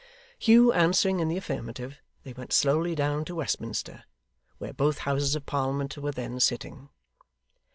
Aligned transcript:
Hugh 0.39 0.73
answering 0.73 1.19
in 1.19 1.27
the 1.27 1.37
affirmative, 1.37 2.01
they 2.23 2.33
went 2.33 2.53
slowly 2.53 2.95
down 2.95 3.23
to 3.25 3.35
Westminster, 3.35 4.05
where 4.57 4.73
both 4.73 4.97
houses 5.05 5.35
of 5.35 5.45
Parliament 5.45 5.95
were 5.95 6.09
then 6.11 6.39
sitting. 6.39 6.89